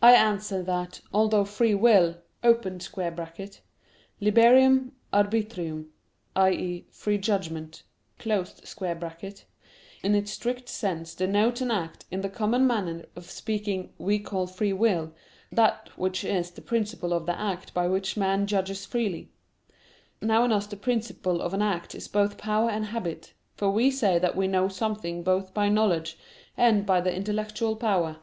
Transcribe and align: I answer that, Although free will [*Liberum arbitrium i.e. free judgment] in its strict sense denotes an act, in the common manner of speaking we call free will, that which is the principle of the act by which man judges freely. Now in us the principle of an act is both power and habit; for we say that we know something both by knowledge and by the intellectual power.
I 0.00 0.14
answer 0.14 0.62
that, 0.62 1.02
Although 1.12 1.44
free 1.44 1.74
will 1.74 2.16
[*Liberum 2.42 2.80
arbitrium 5.12 5.86
i.e. 6.34 6.86
free 6.90 7.18
judgment] 7.18 7.82
in 8.26 10.14
its 10.14 10.30
strict 10.30 10.68
sense 10.70 11.14
denotes 11.14 11.60
an 11.60 11.70
act, 11.70 12.06
in 12.10 12.22
the 12.22 12.28
common 12.30 12.66
manner 12.66 13.04
of 13.14 13.30
speaking 13.30 13.92
we 13.98 14.18
call 14.18 14.46
free 14.46 14.72
will, 14.72 15.12
that 15.52 15.90
which 15.98 16.24
is 16.24 16.50
the 16.52 16.62
principle 16.62 17.12
of 17.12 17.26
the 17.26 17.38
act 17.38 17.74
by 17.74 17.86
which 17.86 18.16
man 18.16 18.46
judges 18.46 18.86
freely. 18.86 19.28
Now 20.22 20.44
in 20.44 20.52
us 20.52 20.66
the 20.66 20.76
principle 20.76 21.42
of 21.42 21.52
an 21.52 21.60
act 21.60 21.94
is 21.94 22.08
both 22.08 22.38
power 22.38 22.70
and 22.70 22.86
habit; 22.86 23.34
for 23.58 23.70
we 23.70 23.90
say 23.90 24.18
that 24.20 24.34
we 24.36 24.48
know 24.48 24.68
something 24.68 25.22
both 25.22 25.52
by 25.52 25.68
knowledge 25.68 26.16
and 26.56 26.86
by 26.86 27.02
the 27.02 27.14
intellectual 27.14 27.76
power. 27.76 28.16